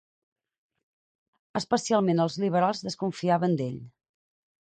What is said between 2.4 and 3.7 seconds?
liberals desconfiaven